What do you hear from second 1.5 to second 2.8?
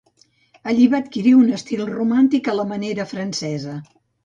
estil romàntic a la